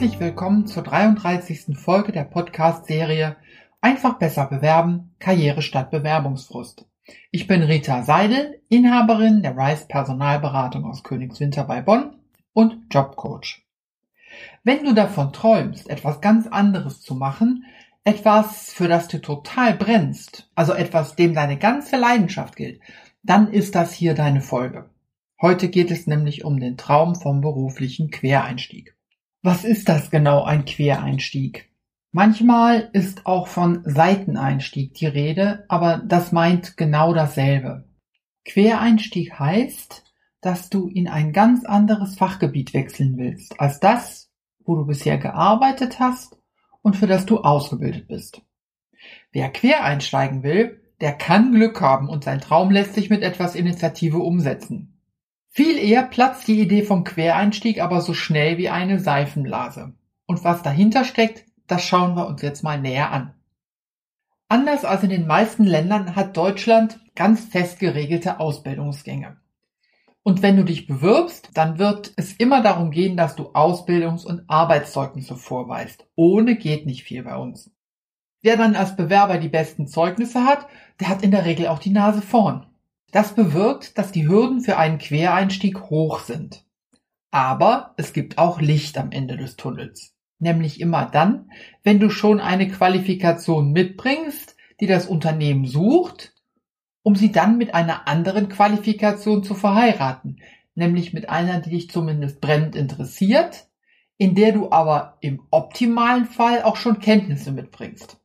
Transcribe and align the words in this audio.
Herzlich 0.00 0.18
willkommen 0.18 0.66
zur 0.66 0.82
33. 0.82 1.76
Folge 1.78 2.10
der 2.10 2.24
Podcast-Serie 2.24 3.36
Einfach 3.82 4.18
besser 4.18 4.46
bewerben, 4.46 5.14
Karriere 5.18 5.60
statt 5.60 5.90
Bewerbungsfrust. 5.90 6.86
Ich 7.30 7.46
bin 7.46 7.62
Rita 7.62 8.02
Seidel, 8.02 8.62
Inhaberin 8.70 9.42
der 9.42 9.58
Rice 9.58 9.86
Personalberatung 9.88 10.86
aus 10.86 11.02
Königswinter 11.02 11.64
bei 11.64 11.82
Bonn 11.82 12.16
und 12.54 12.78
Jobcoach. 12.90 13.62
Wenn 14.64 14.86
du 14.86 14.94
davon 14.94 15.34
träumst, 15.34 15.90
etwas 15.90 16.22
ganz 16.22 16.46
anderes 16.46 17.02
zu 17.02 17.14
machen, 17.14 17.66
etwas, 18.02 18.72
für 18.72 18.88
das 18.88 19.06
du 19.06 19.20
total 19.20 19.74
brennst, 19.74 20.50
also 20.54 20.72
etwas, 20.72 21.14
dem 21.14 21.34
deine 21.34 21.58
ganze 21.58 21.98
Leidenschaft 21.98 22.56
gilt, 22.56 22.80
dann 23.22 23.52
ist 23.52 23.74
das 23.74 23.92
hier 23.92 24.14
deine 24.14 24.40
Folge. 24.40 24.88
Heute 25.42 25.68
geht 25.68 25.90
es 25.90 26.06
nämlich 26.06 26.42
um 26.42 26.58
den 26.58 26.78
Traum 26.78 27.16
vom 27.16 27.42
beruflichen 27.42 28.10
Quereinstieg. 28.10 28.96
Was 29.42 29.64
ist 29.64 29.88
das 29.88 30.10
genau 30.10 30.44
ein 30.44 30.66
Quereinstieg? 30.66 31.70
Manchmal 32.12 32.90
ist 32.92 33.24
auch 33.24 33.46
von 33.46 33.82
Seiteneinstieg 33.86 34.92
die 34.92 35.06
Rede, 35.06 35.64
aber 35.68 36.02
das 36.06 36.30
meint 36.30 36.76
genau 36.76 37.14
dasselbe. 37.14 37.88
Quereinstieg 38.44 39.38
heißt, 39.38 40.04
dass 40.42 40.68
du 40.68 40.88
in 40.88 41.08
ein 41.08 41.32
ganz 41.32 41.64
anderes 41.64 42.16
Fachgebiet 42.16 42.74
wechseln 42.74 43.16
willst 43.16 43.58
als 43.58 43.80
das, 43.80 44.30
wo 44.62 44.76
du 44.76 44.84
bisher 44.84 45.16
gearbeitet 45.16 46.00
hast 46.00 46.36
und 46.82 46.96
für 46.96 47.06
das 47.06 47.24
du 47.24 47.38
ausgebildet 47.40 48.08
bist. 48.08 48.42
Wer 49.32 49.50
quer 49.50 49.84
einsteigen 49.84 50.42
will, 50.42 50.82
der 51.00 51.12
kann 51.12 51.52
Glück 51.52 51.80
haben 51.80 52.10
und 52.10 52.24
sein 52.24 52.42
Traum 52.42 52.70
lässt 52.70 52.92
sich 52.92 53.08
mit 53.08 53.22
etwas 53.22 53.54
Initiative 53.54 54.18
umsetzen. 54.18 54.99
Viel 55.52 55.78
eher 55.78 56.04
platzt 56.04 56.46
die 56.46 56.60
Idee 56.60 56.84
vom 56.84 57.02
Quereinstieg 57.02 57.82
aber 57.82 58.00
so 58.00 58.14
schnell 58.14 58.56
wie 58.56 58.68
eine 58.68 59.00
Seifenblase. 59.00 59.94
Und 60.26 60.44
was 60.44 60.62
dahinter 60.62 61.04
steckt, 61.04 61.44
das 61.66 61.84
schauen 61.84 62.14
wir 62.14 62.28
uns 62.28 62.40
jetzt 62.40 62.62
mal 62.62 62.80
näher 62.80 63.10
an. 63.10 63.34
Anders 64.48 64.84
als 64.84 65.02
in 65.02 65.10
den 65.10 65.26
meisten 65.26 65.64
Ländern 65.64 66.14
hat 66.14 66.36
Deutschland 66.36 67.00
ganz 67.16 67.44
fest 67.46 67.80
geregelte 67.80 68.38
Ausbildungsgänge. 68.38 69.38
Und 70.22 70.42
wenn 70.42 70.56
du 70.56 70.64
dich 70.64 70.86
bewirbst, 70.86 71.50
dann 71.54 71.78
wird 71.78 72.12
es 72.16 72.32
immer 72.34 72.62
darum 72.62 72.92
gehen, 72.92 73.16
dass 73.16 73.34
du 73.34 73.50
Ausbildungs- 73.50 74.24
und 74.24 74.44
Arbeitszeugnisse 74.48 75.34
vorweist. 75.34 76.06
Ohne 76.14 76.56
geht 76.56 76.86
nicht 76.86 77.02
viel 77.02 77.24
bei 77.24 77.36
uns. 77.36 77.72
Wer 78.40 78.56
dann 78.56 78.76
als 78.76 78.94
Bewerber 78.94 79.38
die 79.38 79.48
besten 79.48 79.88
Zeugnisse 79.88 80.44
hat, 80.44 80.66
der 81.00 81.08
hat 81.08 81.22
in 81.22 81.32
der 81.32 81.44
Regel 81.44 81.66
auch 81.66 81.80
die 81.80 81.90
Nase 81.90 82.22
vorn. 82.22 82.66
Das 83.12 83.34
bewirkt, 83.34 83.98
dass 83.98 84.12
die 84.12 84.28
Hürden 84.28 84.60
für 84.60 84.76
einen 84.76 84.98
Quereinstieg 84.98 85.80
hoch 85.90 86.20
sind. 86.20 86.64
Aber 87.30 87.94
es 87.96 88.12
gibt 88.12 88.38
auch 88.38 88.60
Licht 88.60 88.98
am 88.98 89.10
Ende 89.10 89.36
des 89.36 89.56
Tunnels. 89.56 90.14
Nämlich 90.38 90.80
immer 90.80 91.06
dann, 91.06 91.50
wenn 91.82 92.00
du 92.00 92.08
schon 92.08 92.40
eine 92.40 92.68
Qualifikation 92.68 93.72
mitbringst, 93.72 94.56
die 94.80 94.86
das 94.86 95.06
Unternehmen 95.06 95.66
sucht, 95.66 96.34
um 97.02 97.14
sie 97.14 97.32
dann 97.32 97.58
mit 97.58 97.74
einer 97.74 98.08
anderen 98.08 98.48
Qualifikation 98.48 99.44
zu 99.44 99.54
verheiraten. 99.54 100.40
Nämlich 100.74 101.12
mit 101.12 101.28
einer, 101.28 101.60
die 101.60 101.70
dich 101.70 101.90
zumindest 101.90 102.40
brennend 102.40 102.74
interessiert, 102.74 103.68
in 104.16 104.34
der 104.34 104.52
du 104.52 104.70
aber 104.70 105.18
im 105.20 105.42
optimalen 105.50 106.26
Fall 106.26 106.62
auch 106.62 106.76
schon 106.76 107.00
Kenntnisse 107.00 107.52
mitbringst. 107.52 108.18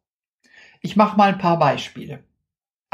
Ich 0.82 0.96
mache 0.96 1.18
mal 1.18 1.34
ein 1.34 1.40
paar 1.40 1.58
Beispiele. 1.58 2.24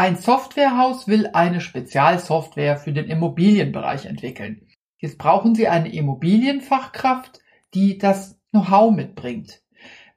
Ein 0.02 0.16
Softwarehaus 0.16 1.08
will 1.08 1.30
eine 1.32 1.62
Spezialsoftware 1.62 2.78
für 2.78 2.92
den 2.92 3.06
Immobilienbereich 3.06 4.08
entwickeln. 4.08 4.68
Jetzt 4.98 5.20
brauchen 5.20 5.53
Sie 5.53 5.68
eine 5.68 5.94
Immobilienfachkraft, 5.94 7.38
die 7.75 8.00
das 8.00 8.40
Know-how 8.50 8.92
mitbringt. 8.96 9.62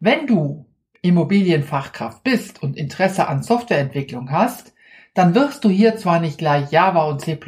Wenn 0.01 0.27
du 0.27 0.65
Immobilienfachkraft 1.03 2.25
bist 2.25 2.63
und 2.63 2.79
Interesse 2.79 3.29
an 3.29 3.43
Softwareentwicklung 3.43 4.31
hast, 4.31 4.73
dann 5.13 5.35
wirst 5.35 5.63
du 5.67 5.69
hier 5.69 5.99
zwar 5.99 6.19
nicht 6.19 6.39
gleich 6.39 6.73
Java 6.73 7.05
und 7.05 7.21
C++ 7.21 7.39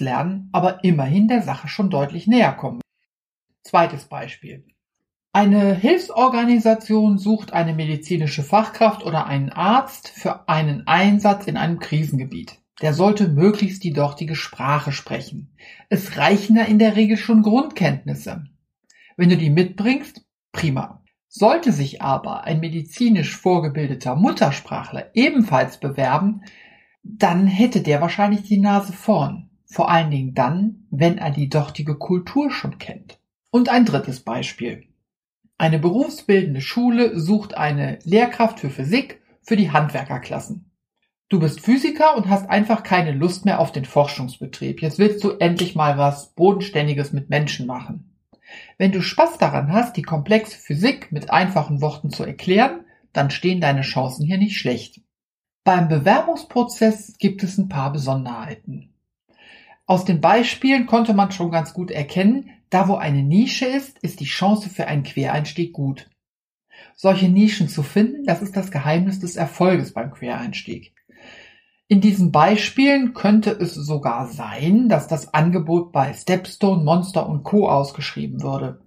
lernen, 0.00 0.50
aber 0.52 0.84
immerhin 0.84 1.26
der 1.26 1.40
Sache 1.40 1.68
schon 1.68 1.88
deutlich 1.88 2.26
näher 2.26 2.52
kommen. 2.52 2.82
Zweites 3.62 4.04
Beispiel. 4.04 4.66
Eine 5.32 5.74
Hilfsorganisation 5.74 7.18
sucht 7.18 7.52
eine 7.52 7.74
medizinische 7.74 8.42
Fachkraft 8.42 9.04
oder 9.04 9.26
einen 9.26 9.50
Arzt 9.50 10.08
für 10.08 10.48
einen 10.48 10.86
Einsatz 10.86 11.46
in 11.46 11.58
einem 11.58 11.78
Krisengebiet. 11.78 12.58
Der 12.80 12.94
sollte 12.94 13.28
möglichst 13.28 13.84
die 13.84 13.92
dortige 13.92 14.34
Sprache 14.34 14.90
sprechen. 14.90 15.54
Es 15.90 16.16
reichen 16.16 16.56
da 16.56 16.62
in 16.62 16.78
der 16.78 16.96
Regel 16.96 17.18
schon 17.18 17.42
Grundkenntnisse. 17.42 18.44
Wenn 19.16 19.28
du 19.28 19.36
die 19.36 19.50
mitbringst, 19.50 20.24
prima. 20.52 21.02
Sollte 21.28 21.72
sich 21.72 22.00
aber 22.00 22.44
ein 22.44 22.60
medizinisch 22.60 23.36
vorgebildeter 23.36 24.16
Muttersprachler 24.16 25.10
ebenfalls 25.12 25.78
bewerben, 25.78 26.42
dann 27.02 27.46
hätte 27.46 27.82
der 27.82 28.00
wahrscheinlich 28.00 28.44
die 28.44 28.58
Nase 28.58 28.94
vorn. 28.94 29.50
Vor 29.66 29.90
allen 29.90 30.10
Dingen 30.10 30.34
dann, 30.34 30.86
wenn 30.90 31.18
er 31.18 31.30
die 31.30 31.50
dortige 31.50 31.96
Kultur 31.96 32.50
schon 32.50 32.78
kennt. 32.78 33.18
Und 33.50 33.68
ein 33.68 33.84
drittes 33.84 34.20
Beispiel. 34.20 34.87
Eine 35.60 35.80
berufsbildende 35.80 36.60
Schule 36.60 37.18
sucht 37.18 37.56
eine 37.56 37.98
Lehrkraft 38.04 38.60
für 38.60 38.70
Physik 38.70 39.20
für 39.42 39.56
die 39.56 39.72
Handwerkerklassen. 39.72 40.70
Du 41.28 41.40
bist 41.40 41.60
Physiker 41.60 42.16
und 42.16 42.28
hast 42.28 42.48
einfach 42.48 42.84
keine 42.84 43.10
Lust 43.10 43.44
mehr 43.44 43.58
auf 43.58 43.72
den 43.72 43.84
Forschungsbetrieb. 43.84 44.80
Jetzt 44.80 45.00
willst 45.00 45.22
du 45.24 45.32
endlich 45.32 45.74
mal 45.74 45.98
was 45.98 46.28
Bodenständiges 46.34 47.12
mit 47.12 47.28
Menschen 47.28 47.66
machen. 47.66 48.14
Wenn 48.78 48.92
du 48.92 49.02
Spaß 49.02 49.38
daran 49.38 49.72
hast, 49.72 49.96
die 49.96 50.02
komplexe 50.02 50.56
Physik 50.56 51.10
mit 51.10 51.30
einfachen 51.30 51.80
Worten 51.80 52.10
zu 52.10 52.22
erklären, 52.22 52.84
dann 53.12 53.30
stehen 53.30 53.60
deine 53.60 53.82
Chancen 53.82 54.24
hier 54.24 54.38
nicht 54.38 54.56
schlecht. 54.56 55.00
Beim 55.64 55.88
Bewerbungsprozess 55.88 57.18
gibt 57.18 57.42
es 57.42 57.58
ein 57.58 57.68
paar 57.68 57.92
Besonderheiten. 57.92 58.94
Aus 59.86 60.04
den 60.04 60.20
Beispielen 60.20 60.86
konnte 60.86 61.14
man 61.14 61.32
schon 61.32 61.50
ganz 61.50 61.74
gut 61.74 61.90
erkennen, 61.90 62.50
da 62.70 62.88
wo 62.88 62.96
eine 62.96 63.22
Nische 63.22 63.66
ist, 63.66 63.98
ist 64.00 64.20
die 64.20 64.26
Chance 64.26 64.68
für 64.68 64.86
einen 64.86 65.02
Quereinstieg 65.02 65.72
gut. 65.72 66.08
Solche 66.94 67.28
Nischen 67.28 67.68
zu 67.68 67.82
finden, 67.82 68.24
das 68.24 68.42
ist 68.42 68.56
das 68.56 68.70
Geheimnis 68.70 69.20
des 69.20 69.36
Erfolges 69.36 69.92
beim 69.92 70.12
Quereinstieg. 70.12 70.94
In 71.88 72.00
diesen 72.02 72.32
Beispielen 72.32 73.14
könnte 73.14 73.50
es 73.50 73.74
sogar 73.74 74.28
sein, 74.28 74.88
dass 74.88 75.08
das 75.08 75.32
Angebot 75.32 75.90
bei 75.90 76.12
Stepstone, 76.12 76.84
Monster 76.84 77.26
und 77.26 77.44
Co. 77.44 77.68
ausgeschrieben 77.68 78.42
würde. 78.42 78.80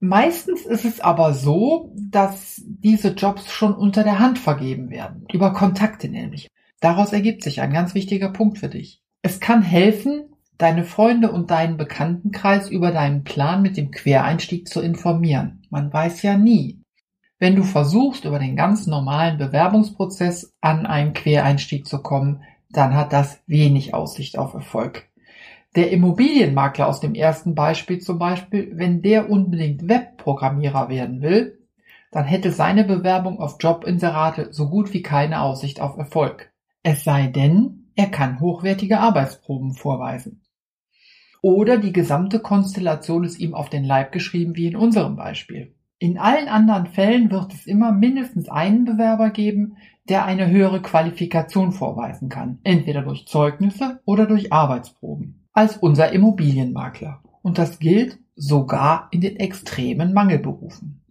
Meistens 0.00 0.66
ist 0.66 0.84
es 0.84 1.00
aber 1.00 1.32
so, 1.32 1.94
dass 1.96 2.60
diese 2.66 3.14
Jobs 3.14 3.50
schon 3.50 3.74
unter 3.74 4.04
der 4.04 4.18
Hand 4.18 4.38
vergeben 4.38 4.90
werden, 4.90 5.24
über 5.32 5.54
Kontakte 5.54 6.10
nämlich. 6.10 6.48
Daraus 6.80 7.14
ergibt 7.14 7.42
sich 7.42 7.62
ein 7.62 7.72
ganz 7.72 7.94
wichtiger 7.94 8.28
Punkt 8.28 8.58
für 8.58 8.68
dich. 8.68 9.00
Es 9.22 9.40
kann 9.40 9.62
helfen, 9.62 10.33
deine 10.58 10.84
Freunde 10.84 11.32
und 11.32 11.50
deinen 11.50 11.76
Bekanntenkreis 11.76 12.68
über 12.68 12.92
deinen 12.92 13.24
Plan 13.24 13.62
mit 13.62 13.76
dem 13.76 13.90
Quereinstieg 13.90 14.68
zu 14.68 14.80
informieren. 14.80 15.62
Man 15.70 15.92
weiß 15.92 16.22
ja 16.22 16.36
nie. 16.36 16.80
Wenn 17.38 17.56
du 17.56 17.64
versuchst, 17.64 18.24
über 18.24 18.38
den 18.38 18.56
ganz 18.56 18.86
normalen 18.86 19.38
Bewerbungsprozess 19.38 20.54
an 20.60 20.86
einen 20.86 21.12
Quereinstieg 21.12 21.86
zu 21.86 22.00
kommen, 22.00 22.42
dann 22.70 22.94
hat 22.94 23.12
das 23.12 23.40
wenig 23.46 23.94
Aussicht 23.94 24.38
auf 24.38 24.54
Erfolg. 24.54 25.08
Der 25.76 25.90
Immobilienmakler 25.90 26.86
aus 26.86 27.00
dem 27.00 27.14
ersten 27.14 27.54
Beispiel 27.56 27.98
zum 27.98 28.18
Beispiel, 28.18 28.72
wenn 28.74 29.02
der 29.02 29.28
unbedingt 29.28 29.88
Webprogrammierer 29.88 30.88
werden 30.88 31.20
will, 31.20 31.58
dann 32.12 32.24
hätte 32.24 32.52
seine 32.52 32.84
Bewerbung 32.84 33.40
auf 33.40 33.56
Jobinserate 33.58 34.52
so 34.52 34.68
gut 34.68 34.92
wie 34.92 35.02
keine 35.02 35.40
Aussicht 35.42 35.80
auf 35.80 35.96
Erfolg. 35.98 36.52
Es 36.84 37.02
sei 37.02 37.26
denn, 37.26 37.90
er 37.96 38.06
kann 38.06 38.38
hochwertige 38.38 39.00
Arbeitsproben 39.00 39.72
vorweisen. 39.72 40.43
Oder 41.44 41.76
die 41.76 41.92
gesamte 41.92 42.40
Konstellation 42.40 43.22
ist 43.22 43.38
ihm 43.38 43.52
auf 43.52 43.68
den 43.68 43.84
Leib 43.84 44.12
geschrieben 44.12 44.56
wie 44.56 44.66
in 44.66 44.76
unserem 44.76 45.14
Beispiel. 45.16 45.74
In 45.98 46.16
allen 46.16 46.48
anderen 46.48 46.86
Fällen 46.86 47.30
wird 47.30 47.52
es 47.52 47.66
immer 47.66 47.92
mindestens 47.92 48.48
einen 48.48 48.86
Bewerber 48.86 49.28
geben, 49.28 49.76
der 50.08 50.24
eine 50.24 50.48
höhere 50.48 50.80
Qualifikation 50.80 51.72
vorweisen 51.72 52.30
kann, 52.30 52.60
entweder 52.64 53.02
durch 53.02 53.26
Zeugnisse 53.26 54.00
oder 54.06 54.24
durch 54.24 54.54
Arbeitsproben, 54.54 55.46
als 55.52 55.76
unser 55.76 56.12
Immobilienmakler. 56.12 57.22
Und 57.42 57.58
das 57.58 57.78
gilt 57.78 58.18
sogar 58.34 59.08
in 59.10 59.20
den 59.20 59.36
extremen 59.36 60.14
Mangelberufen. 60.14 61.02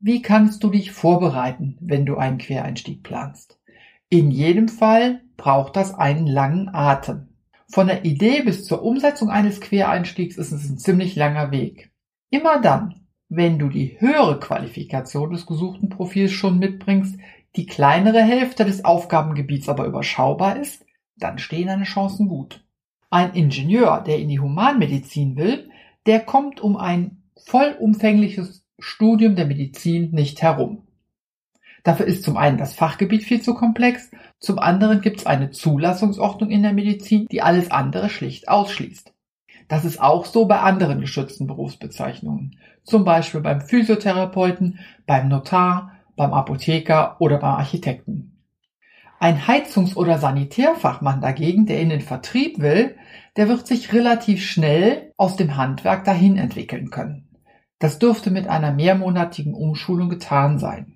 Wie 0.00 0.22
kannst 0.22 0.64
du 0.64 0.70
dich 0.70 0.92
vorbereiten, 0.92 1.76
wenn 1.82 2.06
du 2.06 2.16
einen 2.16 2.38
Quereinstieg 2.38 3.02
planst? 3.02 3.60
In 4.08 4.30
jedem 4.30 4.68
Fall 4.68 5.20
braucht 5.36 5.76
das 5.76 5.92
einen 5.94 6.26
langen 6.26 6.70
Atem. 6.72 7.33
Von 7.70 7.86
der 7.86 8.04
Idee 8.04 8.42
bis 8.42 8.64
zur 8.64 8.82
Umsetzung 8.82 9.30
eines 9.30 9.60
Quereinstiegs 9.60 10.36
ist 10.36 10.52
es 10.52 10.68
ein 10.68 10.78
ziemlich 10.78 11.16
langer 11.16 11.50
Weg. 11.50 11.90
Immer 12.30 12.60
dann, 12.60 13.06
wenn 13.28 13.58
du 13.58 13.68
die 13.68 14.00
höhere 14.00 14.38
Qualifikation 14.38 15.32
des 15.32 15.46
gesuchten 15.46 15.88
Profils 15.88 16.32
schon 16.32 16.58
mitbringst, 16.58 17.18
die 17.56 17.66
kleinere 17.66 18.22
Hälfte 18.22 18.64
des 18.64 18.84
Aufgabengebiets 18.84 19.68
aber 19.68 19.86
überschaubar 19.86 20.56
ist, 20.58 20.84
dann 21.16 21.38
stehen 21.38 21.68
deine 21.68 21.84
Chancen 21.84 22.28
gut. 22.28 22.64
Ein 23.10 23.34
Ingenieur, 23.34 24.02
der 24.04 24.18
in 24.18 24.28
die 24.28 24.40
Humanmedizin 24.40 25.36
will, 25.36 25.70
der 26.06 26.20
kommt 26.20 26.60
um 26.60 26.76
ein 26.76 27.22
vollumfängliches 27.46 28.64
Studium 28.78 29.36
der 29.36 29.46
Medizin 29.46 30.10
nicht 30.10 30.42
herum. 30.42 30.83
Dafür 31.84 32.06
ist 32.06 32.24
zum 32.24 32.38
einen 32.38 32.56
das 32.56 32.74
Fachgebiet 32.74 33.22
viel 33.22 33.42
zu 33.42 33.54
komplex, 33.54 34.10
zum 34.40 34.58
anderen 34.58 35.02
gibt 35.02 35.20
es 35.20 35.26
eine 35.26 35.50
Zulassungsordnung 35.50 36.50
in 36.50 36.62
der 36.62 36.72
Medizin, 36.72 37.26
die 37.30 37.42
alles 37.42 37.70
andere 37.70 38.08
schlicht 38.08 38.48
ausschließt. 38.48 39.12
Das 39.68 39.84
ist 39.84 40.00
auch 40.00 40.24
so 40.24 40.46
bei 40.46 40.60
anderen 40.60 41.00
geschützten 41.00 41.46
Berufsbezeichnungen, 41.46 42.58
zum 42.84 43.04
Beispiel 43.04 43.40
beim 43.40 43.60
Physiotherapeuten, 43.60 44.78
beim 45.06 45.28
Notar, 45.28 45.92
beim 46.16 46.32
Apotheker 46.32 47.16
oder 47.20 47.38
beim 47.38 47.56
Architekten. 47.56 48.42
Ein 49.20 49.46
Heizungs- 49.46 49.96
oder 49.96 50.18
Sanitärfachmann 50.18 51.20
dagegen, 51.20 51.66
der 51.66 51.80
in 51.80 51.90
den 51.90 52.00
Vertrieb 52.00 52.60
will, 52.60 52.96
der 53.36 53.48
wird 53.48 53.66
sich 53.66 53.92
relativ 53.92 54.44
schnell 54.44 55.12
aus 55.16 55.36
dem 55.36 55.56
Handwerk 55.56 56.04
dahin 56.04 56.36
entwickeln 56.36 56.90
können. 56.90 57.28
Das 57.78 57.98
dürfte 57.98 58.30
mit 58.30 58.48
einer 58.48 58.72
mehrmonatigen 58.72 59.54
Umschulung 59.54 60.08
getan 60.08 60.58
sein. 60.58 60.93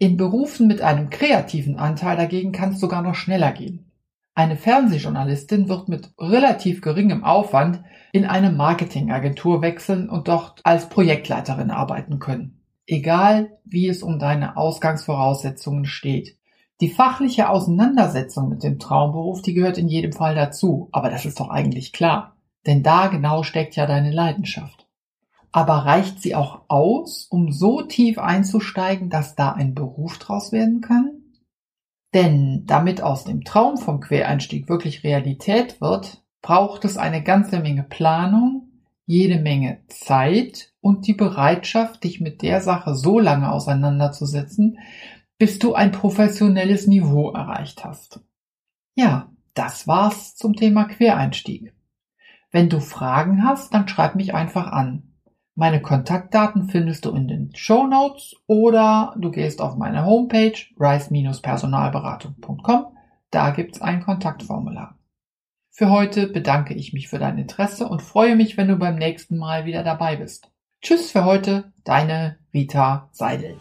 In 0.00 0.16
Berufen 0.16 0.68
mit 0.68 0.80
einem 0.80 1.10
kreativen 1.10 1.76
Anteil 1.76 2.16
dagegen 2.16 2.52
kann 2.52 2.70
es 2.70 2.80
sogar 2.80 3.02
noch 3.02 3.16
schneller 3.16 3.50
gehen. 3.50 3.90
Eine 4.34 4.56
Fernsehjournalistin 4.56 5.68
wird 5.68 5.88
mit 5.88 6.12
relativ 6.16 6.80
geringem 6.80 7.24
Aufwand 7.24 7.82
in 8.12 8.24
eine 8.24 8.52
Marketingagentur 8.52 9.60
wechseln 9.60 10.08
und 10.08 10.28
dort 10.28 10.60
als 10.64 10.88
Projektleiterin 10.88 11.72
arbeiten 11.72 12.20
können. 12.20 12.60
Egal, 12.86 13.58
wie 13.64 13.88
es 13.88 14.04
um 14.04 14.20
deine 14.20 14.56
Ausgangsvoraussetzungen 14.56 15.84
steht. 15.84 16.38
Die 16.80 16.88
fachliche 16.90 17.50
Auseinandersetzung 17.50 18.48
mit 18.48 18.62
dem 18.62 18.78
Traumberuf, 18.78 19.42
die 19.42 19.54
gehört 19.54 19.78
in 19.78 19.88
jedem 19.88 20.12
Fall 20.12 20.36
dazu, 20.36 20.88
aber 20.92 21.10
das 21.10 21.26
ist 21.26 21.40
doch 21.40 21.50
eigentlich 21.50 21.92
klar. 21.92 22.36
Denn 22.66 22.84
da 22.84 23.08
genau 23.08 23.42
steckt 23.42 23.74
ja 23.74 23.86
deine 23.86 24.12
Leidenschaft. 24.12 24.87
Aber 25.52 25.74
reicht 25.86 26.20
sie 26.20 26.34
auch 26.34 26.62
aus, 26.68 27.26
um 27.30 27.52
so 27.52 27.82
tief 27.82 28.18
einzusteigen, 28.18 29.10
dass 29.10 29.34
da 29.34 29.52
ein 29.52 29.74
Beruf 29.74 30.18
draus 30.18 30.52
werden 30.52 30.80
kann? 30.80 31.22
Denn 32.14 32.64
damit 32.66 33.02
aus 33.02 33.24
dem 33.24 33.44
Traum 33.44 33.76
vom 33.76 34.00
Quereinstieg 34.00 34.68
wirklich 34.68 35.04
Realität 35.04 35.80
wird, 35.80 36.22
braucht 36.42 36.84
es 36.84 36.96
eine 36.96 37.22
ganze 37.22 37.60
Menge 37.60 37.82
Planung, 37.82 38.68
jede 39.04 39.38
Menge 39.40 39.80
Zeit 39.88 40.72
und 40.80 41.06
die 41.06 41.14
Bereitschaft, 41.14 42.04
dich 42.04 42.20
mit 42.20 42.42
der 42.42 42.60
Sache 42.60 42.94
so 42.94 43.18
lange 43.18 43.50
auseinanderzusetzen, 43.50 44.78
bis 45.38 45.58
du 45.58 45.74
ein 45.74 45.92
professionelles 45.92 46.86
Niveau 46.86 47.30
erreicht 47.30 47.84
hast. 47.84 48.20
Ja, 48.94 49.30
das 49.54 49.86
war's 49.86 50.36
zum 50.36 50.54
Thema 50.54 50.84
Quereinstieg. 50.84 51.72
Wenn 52.50 52.68
du 52.68 52.80
Fragen 52.80 53.44
hast, 53.44 53.72
dann 53.74 53.88
schreib 53.88 54.14
mich 54.14 54.34
einfach 54.34 54.72
an. 54.72 55.07
Meine 55.58 55.82
Kontaktdaten 55.82 56.68
findest 56.68 57.04
du 57.04 57.10
in 57.10 57.26
den 57.26 57.52
Show 57.52 57.88
Notes 57.88 58.36
oder 58.46 59.12
du 59.18 59.32
gehst 59.32 59.60
auf 59.60 59.74
meine 59.74 60.06
Homepage 60.06 60.54
rise-personalberatung.com. 60.78 62.86
Da 63.32 63.50
gibt's 63.50 63.82
ein 63.82 64.00
Kontaktformular. 64.00 64.96
Für 65.68 65.90
heute 65.90 66.28
bedanke 66.28 66.74
ich 66.74 66.92
mich 66.92 67.08
für 67.08 67.18
dein 67.18 67.38
Interesse 67.38 67.88
und 67.88 68.02
freue 68.02 68.36
mich, 68.36 68.56
wenn 68.56 68.68
du 68.68 68.76
beim 68.76 68.94
nächsten 68.94 69.36
Mal 69.36 69.64
wieder 69.64 69.82
dabei 69.82 70.14
bist. 70.14 70.48
Tschüss 70.80 71.10
für 71.10 71.24
heute, 71.24 71.72
deine 71.82 72.38
Rita 72.54 73.08
Seidel. 73.10 73.56